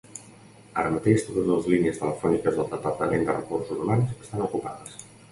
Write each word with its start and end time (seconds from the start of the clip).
Ara 0.83 0.91
mateix 0.93 1.25
totes 1.25 1.49
les 1.49 1.67
línies 1.73 1.99
telefòniques 2.03 2.57
del 2.59 2.69
departament 2.71 3.27
de 3.27 3.35
recursos 3.35 3.83
humans 3.85 4.15
estan 4.25 4.43
ocupades. 4.47 4.97